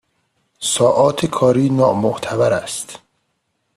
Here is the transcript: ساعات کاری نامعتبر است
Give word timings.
ساعات 0.59 1.25
کاری 1.25 1.69
نامعتبر 1.69 2.53
است 2.53 2.99